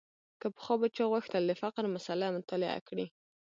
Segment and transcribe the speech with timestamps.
[0.41, 3.05] که پخوا به چا غوښتل د فقر مسأله مطالعه کړي.